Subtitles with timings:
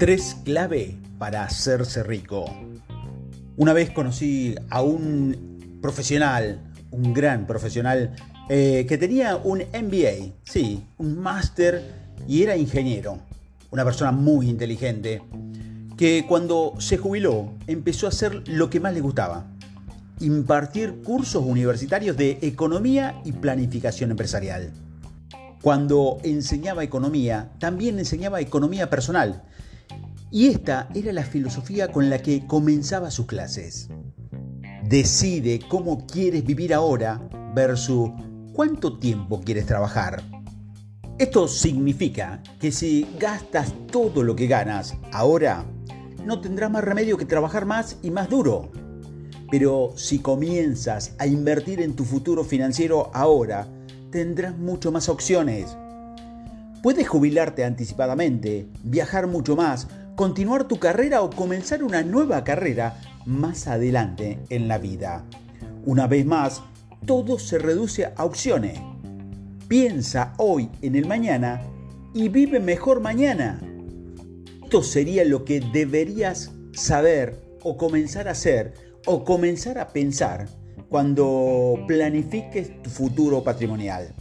[0.00, 2.46] Tres clave para hacerse rico.
[3.58, 6.58] Una vez conocí a un profesional,
[6.90, 8.16] un gran profesional,
[8.48, 11.84] eh, que tenía un MBA, sí, un máster
[12.26, 13.18] y era ingeniero.
[13.70, 15.20] Una persona muy inteligente,
[15.98, 19.48] que cuando se jubiló empezó a hacer lo que más le gustaba,
[20.18, 24.70] impartir cursos universitarios de economía y planificación empresarial.
[25.60, 29.42] Cuando enseñaba economía, también enseñaba economía personal
[30.30, 33.88] y esta era la filosofía con la que comenzaba sus clases.
[34.84, 37.20] Decide cómo quieres vivir ahora
[37.54, 38.10] versus
[38.52, 40.22] cuánto tiempo quieres trabajar.
[41.18, 45.66] Esto significa que si gastas todo lo que ganas ahora,
[46.24, 48.70] no tendrás más remedio que trabajar más y más duro.
[49.50, 53.66] Pero si comienzas a invertir en tu futuro financiero ahora,
[54.10, 55.76] tendrás mucho más opciones.
[56.82, 59.88] Puedes jubilarte anticipadamente, viajar mucho más
[60.20, 65.24] continuar tu carrera o comenzar una nueva carrera más adelante en la vida.
[65.86, 66.62] Una vez más,
[67.06, 68.78] todo se reduce a opciones.
[69.66, 71.62] Piensa hoy en el mañana
[72.12, 73.62] y vive mejor mañana.
[74.62, 78.74] Esto sería lo que deberías saber o comenzar a hacer
[79.06, 80.50] o comenzar a pensar
[80.90, 84.14] cuando planifiques tu futuro patrimonial.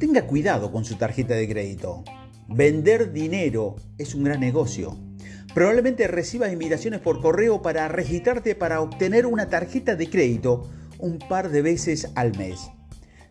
[0.00, 2.02] Tenga cuidado con su tarjeta de crédito.
[2.48, 5.11] Vender dinero es un gran negocio.
[5.54, 11.50] Probablemente recibas invitaciones por correo para registrarte para obtener una tarjeta de crédito un par
[11.50, 12.70] de veces al mes.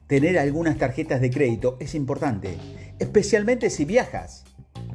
[0.05, 2.57] Tener algunas tarjetas de crédito es importante,
[2.99, 4.43] especialmente si viajas.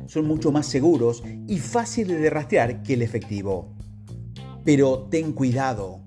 [0.06, 3.74] Son mucho más seguros y fáciles de rastrear que el efectivo.
[4.64, 6.02] Pero ten cuidado,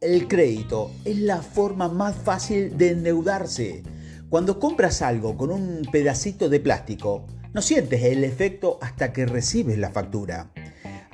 [0.00, 3.84] el crédito es la forma más fácil de endeudarse.
[4.28, 9.78] Cuando compras algo con un pedacito de plástico, no sientes el efecto hasta que recibes
[9.78, 10.50] la factura.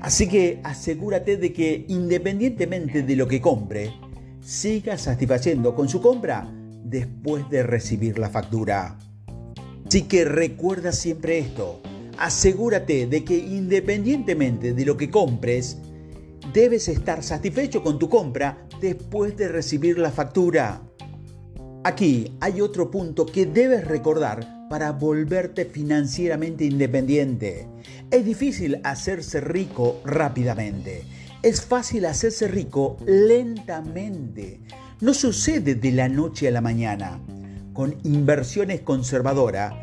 [0.01, 3.93] Así que asegúrate de que independientemente de lo que compre,
[4.41, 6.51] siga satisfaciendo con su compra
[6.83, 8.99] después de recibir la factura.
[9.87, 11.81] Así que recuerda siempre esto.
[12.17, 15.77] Asegúrate de que independientemente de lo que compres,
[16.53, 20.83] debes estar satisfecho con tu compra después de recibir la factura.
[21.85, 27.67] Aquí hay otro punto que debes recordar para volverte financieramente independiente.
[28.09, 31.03] Es difícil hacerse rico rápidamente.
[31.43, 34.61] Es fácil hacerse rico lentamente.
[35.01, 37.21] No sucede de la noche a la mañana.
[37.73, 39.75] Con inversiones conservadoras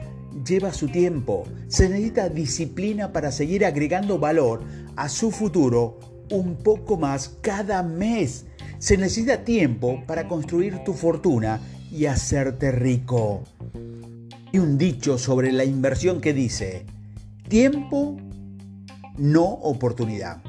[0.45, 1.43] lleva su tiempo.
[1.67, 4.63] Se necesita disciplina para seguir agregando valor
[4.95, 5.99] a su futuro
[6.31, 8.45] un poco más cada mes.
[8.79, 11.59] Se necesita tiempo para construir tu fortuna
[11.91, 13.43] y hacerte rico.
[14.53, 16.85] Hay un dicho sobre la inversión que dice,
[17.47, 18.17] tiempo,
[19.17, 20.41] no oportunidad.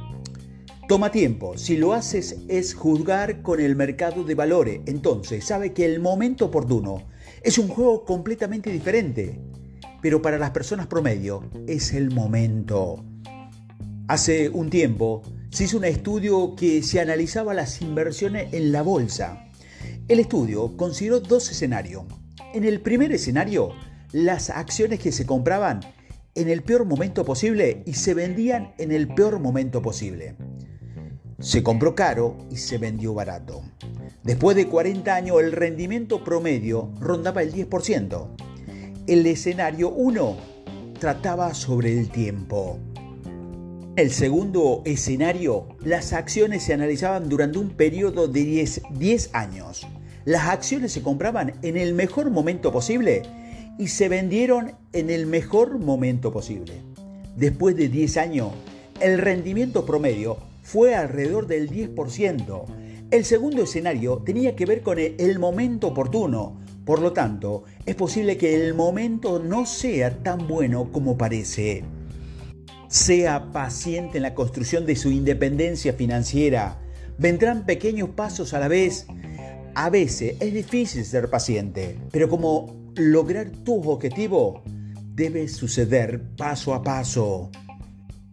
[0.88, 5.84] Toma tiempo, si lo haces es juzgar con el mercado de valores, entonces sabe que
[5.84, 7.02] el momento oportuno
[7.42, 9.40] es un juego completamente diferente,
[10.00, 13.04] pero para las personas promedio es el momento.
[14.06, 19.48] Hace un tiempo se hizo un estudio que se analizaba las inversiones en la bolsa
[20.08, 22.04] el estudio consideró dos escenarios.
[22.54, 23.72] En el primer escenario,
[24.10, 25.80] las acciones que se compraban
[26.34, 30.34] en el peor momento posible y se vendían en el peor momento posible.
[31.40, 33.62] Se compró caro y se vendió barato.
[34.22, 38.28] Después de 40 años el rendimiento promedio rondaba el 10%.
[39.06, 40.36] El escenario 1
[40.98, 42.78] trataba sobre el tiempo.
[43.94, 49.86] El segundo escenario, las acciones se analizaban durante un periodo de 10, 10 años
[50.28, 53.22] las acciones se compraban en el mejor momento posible
[53.78, 56.82] y se vendieron en el mejor momento posible.
[57.34, 58.50] Después de 10 años,
[59.00, 62.64] el rendimiento promedio fue alrededor del 10%.
[63.10, 66.60] El segundo escenario tenía que ver con el momento oportuno.
[66.84, 71.84] Por lo tanto, es posible que el momento no sea tan bueno como parece.
[72.88, 76.78] Sea paciente en la construcción de su independencia financiera.
[77.16, 79.06] Vendrán pequeños pasos a la vez
[79.78, 84.64] a veces es difícil ser paciente, pero como lograr tu objetivo
[85.14, 87.52] debe suceder paso a paso.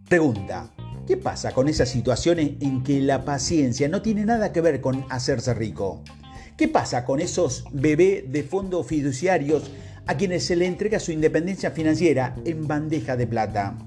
[0.08, 0.72] Pregunta,
[1.06, 5.06] ¿qué pasa con esas situaciones en que la paciencia no tiene nada que ver con
[5.08, 6.02] hacerse rico?
[6.56, 9.70] ¿Qué pasa con esos bebés de fondos fiduciarios
[10.08, 13.78] a quienes se le entrega su independencia financiera en bandeja de plata?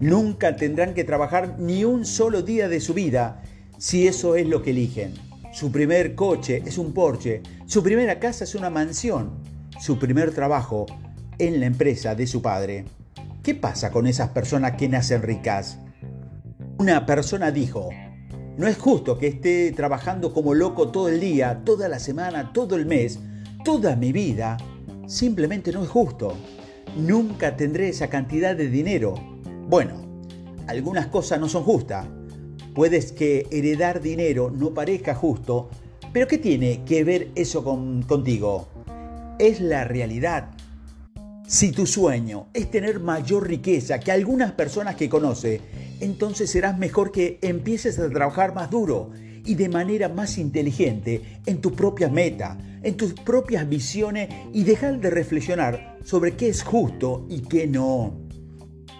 [0.00, 3.42] Nunca tendrán que trabajar ni un solo día de su vida
[3.78, 5.14] si eso es lo que eligen.
[5.54, 7.40] Su primer coche es un Porsche.
[7.66, 9.38] Su primera casa es una mansión.
[9.80, 10.84] Su primer trabajo
[11.38, 12.86] en la empresa de su padre.
[13.40, 15.78] ¿Qué pasa con esas personas que nacen ricas?
[16.76, 17.90] Una persona dijo,
[18.58, 22.74] no es justo que esté trabajando como loco todo el día, toda la semana, todo
[22.74, 23.20] el mes,
[23.64, 24.56] toda mi vida.
[25.06, 26.36] Simplemente no es justo.
[26.96, 29.14] Nunca tendré esa cantidad de dinero.
[29.68, 30.04] Bueno,
[30.66, 32.08] algunas cosas no son justas.
[32.74, 35.70] Puedes que heredar dinero no parezca justo,
[36.12, 38.66] pero ¿qué tiene que ver eso con, contigo?
[39.38, 40.50] Es la realidad.
[41.46, 45.60] Si tu sueño es tener mayor riqueza que algunas personas que conoce,
[46.00, 49.10] entonces serás mejor que empieces a trabajar más duro
[49.46, 54.98] y de manera más inteligente en tu propia meta, en tus propias visiones y dejar
[54.98, 58.23] de reflexionar sobre qué es justo y qué no.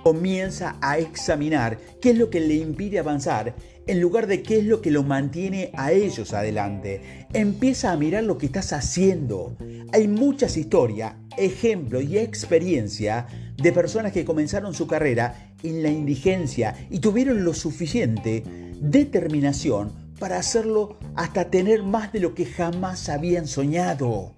[0.04, 3.54] Comienza a examinar qué es lo que le impide avanzar
[3.86, 7.26] en lugar de qué es lo que lo mantiene a ellos adelante.
[7.32, 9.56] Empieza a mirar lo que estás haciendo.
[9.94, 16.76] Hay muchas historias, ejemplos y experiencia de personas que comenzaron su carrera en la indigencia
[16.90, 18.42] y tuvieron lo suficiente
[18.82, 24.34] determinación para hacerlo hasta tener más de lo que jamás habían soñado.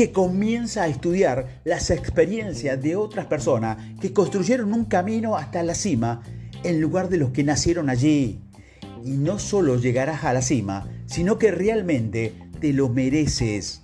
[0.00, 5.74] Que comienza a estudiar las experiencias de otras personas que construyeron un camino hasta la
[5.74, 6.22] cima
[6.64, 8.40] en lugar de los que nacieron allí.
[9.04, 12.32] Y no solo llegarás a la cima, sino que realmente
[12.62, 13.79] te lo mereces.